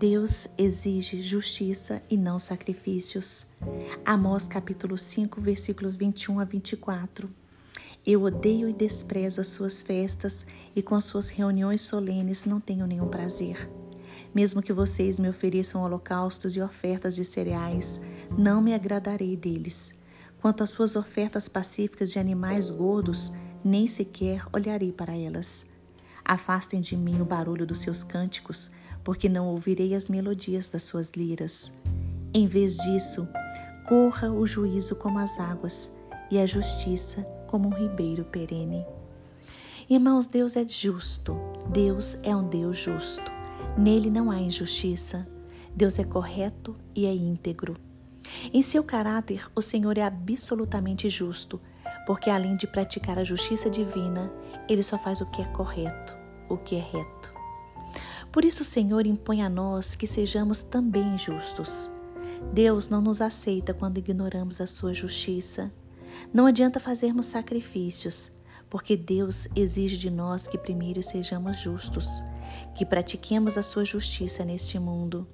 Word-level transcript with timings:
Deus 0.00 0.48
exige 0.56 1.20
justiça 1.20 2.02
e 2.08 2.16
não 2.16 2.38
sacrifícios. 2.38 3.44
Amós 4.02 4.48
capítulo 4.48 4.96
5, 4.96 5.38
versículos 5.38 5.94
21 5.94 6.40
a 6.40 6.44
24. 6.44 7.28
Eu 8.06 8.22
odeio 8.22 8.66
e 8.66 8.72
desprezo 8.72 9.42
as 9.42 9.48
suas 9.48 9.82
festas 9.82 10.46
e 10.74 10.80
com 10.80 10.94
as 10.94 11.04
suas 11.04 11.28
reuniões 11.28 11.82
solenes 11.82 12.46
não 12.46 12.58
tenho 12.58 12.86
nenhum 12.86 13.08
prazer. 13.08 13.70
Mesmo 14.34 14.62
que 14.62 14.72
vocês 14.72 15.18
me 15.18 15.28
ofereçam 15.28 15.82
holocaustos 15.82 16.56
e 16.56 16.62
ofertas 16.62 17.14
de 17.14 17.22
cereais, 17.26 18.00
não 18.38 18.62
me 18.62 18.72
agradarei 18.72 19.36
deles. 19.36 19.92
Quanto 20.40 20.62
às 20.62 20.70
suas 20.70 20.96
ofertas 20.96 21.46
pacíficas 21.46 22.10
de 22.10 22.18
animais 22.18 22.70
gordos, 22.70 23.32
nem 23.62 23.86
sequer 23.86 24.46
olharei 24.50 24.92
para 24.92 25.14
elas. 25.14 25.66
Afastem 26.24 26.80
de 26.80 26.96
mim 26.96 27.20
o 27.20 27.24
barulho 27.26 27.66
dos 27.66 27.80
seus 27.80 28.02
cânticos, 28.02 28.70
porque 29.04 29.28
não 29.28 29.48
ouvirei 29.48 29.94
as 29.94 30.08
melodias 30.08 30.68
das 30.68 30.82
suas 30.82 31.10
liras. 31.10 31.72
Em 32.32 32.46
vez 32.46 32.76
disso, 32.76 33.28
corra 33.88 34.30
o 34.30 34.46
juízo 34.46 34.94
como 34.94 35.18
as 35.18 35.38
águas 35.40 35.92
e 36.30 36.38
a 36.38 36.46
justiça 36.46 37.22
como 37.46 37.68
um 37.68 37.72
ribeiro 37.72 38.24
perene. 38.24 38.84
Irmãos, 39.88 40.26
Deus 40.26 40.54
é 40.54 40.64
justo. 40.66 41.36
Deus 41.68 42.16
é 42.22 42.34
um 42.34 42.46
Deus 42.46 42.76
justo. 42.78 43.30
Nele 43.76 44.08
não 44.08 44.30
há 44.30 44.38
injustiça. 44.38 45.26
Deus 45.74 45.98
é 45.98 46.04
correto 46.04 46.76
e 46.94 47.06
é 47.06 47.12
íntegro. 47.12 47.76
Em 48.52 48.62
seu 48.62 48.84
caráter, 48.84 49.50
o 49.54 49.60
Senhor 49.60 49.98
é 49.98 50.02
absolutamente 50.02 51.10
justo, 51.10 51.60
porque 52.06 52.30
além 52.30 52.56
de 52.56 52.66
praticar 52.66 53.18
a 53.18 53.24
justiça 53.24 53.68
divina, 53.68 54.32
ele 54.68 54.84
só 54.84 54.96
faz 54.96 55.20
o 55.20 55.26
que 55.26 55.42
é 55.42 55.46
correto, 55.46 56.16
o 56.48 56.56
que 56.56 56.76
é 56.76 56.80
reto. 56.80 57.39
Por 58.32 58.44
isso 58.44 58.62
o 58.62 58.66
Senhor 58.66 59.06
impõe 59.06 59.42
a 59.42 59.48
nós 59.48 59.94
que 59.94 60.06
sejamos 60.06 60.62
também 60.62 61.18
justos. 61.18 61.90
Deus 62.52 62.88
não 62.88 63.00
nos 63.00 63.20
aceita 63.20 63.74
quando 63.74 63.98
ignoramos 63.98 64.60
a 64.60 64.66
sua 64.66 64.94
justiça. 64.94 65.72
Não 66.32 66.46
adianta 66.46 66.80
fazermos 66.80 67.26
sacrifícios, 67.26 68.30
porque 68.68 68.96
Deus 68.96 69.48
exige 69.54 69.96
de 69.96 70.10
nós 70.10 70.46
que 70.46 70.56
primeiro 70.56 71.02
sejamos 71.02 71.58
justos, 71.58 72.22
que 72.74 72.86
pratiquemos 72.86 73.58
a 73.58 73.62
sua 73.62 73.84
justiça 73.84 74.44
neste 74.44 74.78
mundo. 74.78 75.26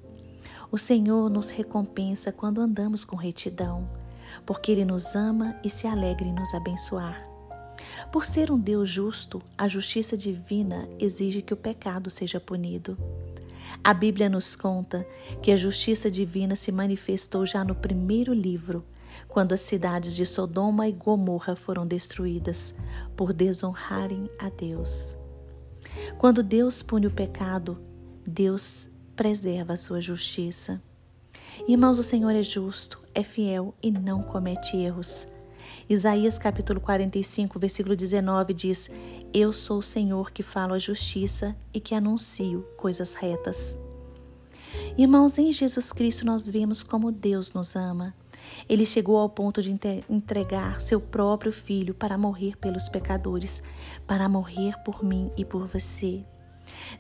O 0.71 0.79
Senhor 0.79 1.31
nos 1.31 1.51
recompensa 1.51 2.33
quando 2.33 2.61
andamos 2.61 3.05
com 3.05 3.15
retidão, 3.15 3.89
porque 4.45 4.73
Ele 4.73 4.85
nos 4.85 5.15
ama 5.15 5.55
e 5.63 5.71
se 5.71 5.87
alegra 5.87 6.27
em 6.27 6.35
nos 6.35 6.53
abençoar. 6.55 7.26
Por 8.13 8.25
ser 8.25 8.51
um 8.51 8.59
Deus 8.59 8.89
justo, 8.89 9.43
a 9.57 9.69
justiça 9.69 10.17
divina 10.17 10.89
exige 10.99 11.43
que 11.43 11.55
o 11.55 11.57
pecado 11.57 12.11
seja 12.11 12.41
punido. 12.41 12.97
A 13.83 13.93
Bíblia 13.95 14.29
nos 14.29 14.57
conta 14.57 15.07
que 15.43 15.51
a 15.51 15.57
justiça 15.57 16.11
divina 16.11 16.57
se 16.57 16.73
manifestou 16.73 17.45
já 17.47 17.65
no 17.65 17.75
primeiro 17.75 18.33
livro, 18.33 18.85
quando 19.29 19.53
as 19.53 19.61
cidades 19.61 20.15
de 20.15 20.27
Sodoma 20.27 20.89
e 20.89 20.93
Gomorra 20.93 21.57
foram 21.57 21.87
destruídas 21.87 22.75
por 23.17 23.33
desonrarem 23.33 24.29
a 24.39 24.49
Deus. 24.49 25.17
Quando 26.19 26.43
Deus 26.43 26.83
pune 26.83 27.07
o 27.07 27.11
pecado, 27.11 27.79
Deus 28.27 28.91
preserva 29.15 29.75
a 29.75 29.77
sua 29.77 30.01
justiça. 30.01 30.83
Irmãos, 31.67 31.99
o 31.99 32.03
Senhor 32.03 32.35
é 32.35 32.43
justo, 32.43 33.01
é 33.15 33.23
fiel 33.23 33.75
e 33.83 33.91
não 33.91 34.23
comete 34.23 34.77
erros. 34.77 35.27
Isaías 35.89 36.39
capítulo 36.39 36.81
45, 36.81 37.59
versículo 37.59 37.95
19 37.95 38.53
diz: 38.55 38.91
Eu 39.33 39.53
sou 39.53 39.79
o 39.79 39.83
Senhor 39.83 40.31
que 40.31 40.43
falo 40.43 40.75
a 40.75 40.79
justiça 40.79 41.57
e 41.73 41.81
que 41.81 41.95
anuncio 41.95 42.63
coisas 42.77 43.15
retas. 43.15 43.79
Irmãos, 44.99 45.39
em 45.39 45.53
Jesus 45.53 45.93
Cristo 45.93 46.25
nós 46.25 46.49
vemos 46.49 46.83
como 46.83 47.13
Deus 47.13 47.53
nos 47.53 47.77
ama. 47.77 48.15
Ele 48.69 48.87
chegou 48.87 49.17
ao 49.19 49.29
ponto 49.29 49.63
de 49.63 49.77
entregar 50.09 50.81
seu 50.81 51.01
próprio 51.01 51.53
filho 51.53 51.95
para 51.95 52.17
morrer 52.17 52.57
pelos 52.57 52.89
pecadores, 52.89 53.63
para 54.07 54.29
morrer 54.29 54.75
por 54.85 55.05
mim 55.05 55.31
e 55.37 55.45
por 55.45 55.67
você. 55.67 56.25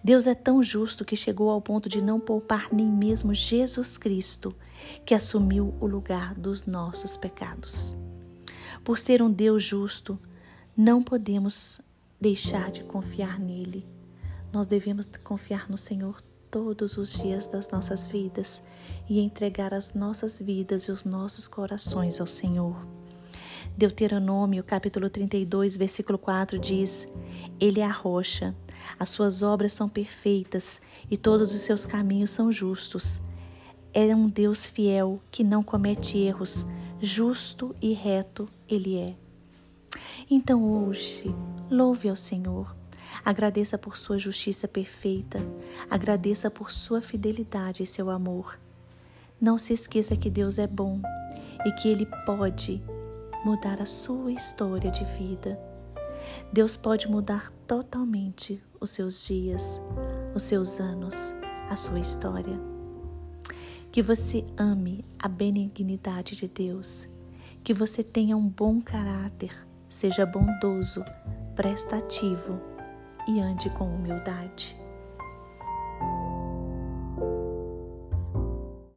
Deus 0.02 0.26
é 0.26 0.34
tão 0.34 0.62
justo 0.62 1.04
que 1.04 1.16
chegou 1.16 1.50
ao 1.50 1.60
ponto 1.60 1.88
de 1.88 2.00
não 2.00 2.20
poupar 2.20 2.68
nem 2.72 2.86
mesmo 2.86 3.34
Jesus 3.34 3.98
Cristo, 3.98 4.54
que 5.04 5.14
assumiu 5.14 5.74
o 5.80 5.86
lugar 5.86 6.34
dos 6.34 6.66
nossos 6.66 7.16
pecados. 7.16 7.96
Por 8.84 8.98
ser 8.98 9.22
um 9.22 9.30
Deus 9.30 9.64
justo, 9.64 10.18
não 10.76 11.02
podemos 11.02 11.80
deixar 12.20 12.70
de 12.70 12.84
confiar 12.84 13.38
nele. 13.38 13.86
Nós 14.52 14.66
devemos 14.66 15.06
confiar 15.22 15.68
no 15.70 15.78
Senhor 15.78 16.22
todos 16.50 16.96
os 16.96 17.12
dias 17.12 17.46
das 17.46 17.68
nossas 17.68 18.08
vidas 18.08 18.62
e 19.08 19.20
entregar 19.20 19.74
as 19.74 19.94
nossas 19.94 20.40
vidas 20.40 20.84
e 20.84 20.90
os 20.92 21.04
nossos 21.04 21.46
corações 21.46 22.20
ao 22.20 22.26
Senhor. 22.26 22.86
Deuteronômio, 23.76 24.64
capítulo 24.64 25.10
32, 25.10 25.76
versículo 25.76 26.16
4 26.18 26.58
diz: 26.58 27.06
Ele 27.60 27.80
é 27.80 27.84
a 27.84 27.92
rocha, 27.92 28.54
as 28.98 29.10
suas 29.10 29.42
obras 29.42 29.72
são 29.72 29.88
perfeitas 29.88 30.80
e 31.10 31.16
todos 31.16 31.52
os 31.52 31.60
seus 31.60 31.84
caminhos 31.84 32.30
são 32.30 32.50
justos. 32.50 33.20
É 33.92 34.14
um 34.14 34.28
Deus 34.28 34.64
fiel 34.64 35.20
que 35.30 35.44
não 35.44 35.62
comete 35.62 36.16
erros, 36.18 36.66
justo 37.00 37.74
e 37.80 37.92
reto 37.92 38.48
Ele 38.68 38.96
é. 38.98 39.16
Então 40.30 40.64
hoje, 40.64 41.34
louve 41.70 42.08
ao 42.08 42.16
Senhor, 42.16 42.74
agradeça 43.24 43.78
por 43.78 43.96
sua 43.96 44.18
justiça 44.18 44.66
perfeita, 44.66 45.38
agradeça 45.90 46.50
por 46.50 46.70
sua 46.70 47.00
fidelidade 47.00 47.82
e 47.82 47.86
seu 47.86 48.10
amor. 48.10 48.58
Não 49.40 49.58
se 49.58 49.72
esqueça 49.72 50.16
que 50.16 50.30
Deus 50.30 50.58
é 50.58 50.66
bom 50.66 51.00
e 51.64 51.72
que 51.72 51.88
Ele 51.88 52.06
pode 52.24 52.82
mudar 53.44 53.80
a 53.80 53.86
sua 53.86 54.32
história 54.32 54.90
de 54.90 55.04
vida. 55.04 55.58
Deus 56.52 56.76
pode 56.76 57.08
mudar 57.08 57.52
totalmente 57.66 58.62
os 58.80 58.90
seus 58.90 59.26
dias, 59.26 59.80
os 60.34 60.42
seus 60.42 60.80
anos, 60.80 61.34
a 61.70 61.76
sua 61.76 62.00
história. 62.00 62.75
Que 63.96 64.02
você 64.02 64.44
ame 64.58 65.02
a 65.18 65.26
benignidade 65.26 66.36
de 66.36 66.46
Deus, 66.46 67.08
que 67.64 67.72
você 67.72 68.02
tenha 68.02 68.36
um 68.36 68.46
bom 68.46 68.78
caráter, 68.78 69.66
seja 69.88 70.26
bondoso, 70.26 71.02
prestativo 71.54 72.60
e 73.26 73.40
ande 73.40 73.70
com 73.70 73.86
humildade. 73.86 74.76